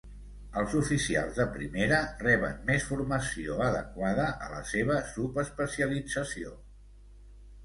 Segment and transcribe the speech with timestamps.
[0.59, 6.57] Els oficials de primera reben més formació adequada a la seva subespecialització.